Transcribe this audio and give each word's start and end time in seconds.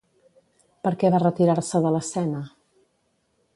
Per 0.87 0.93
què 1.03 1.11
va 1.17 1.19
retirar-se 1.25 1.83
de 1.85 1.93
l'escena? 1.97 2.43